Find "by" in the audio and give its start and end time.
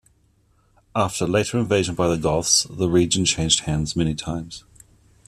1.93-2.07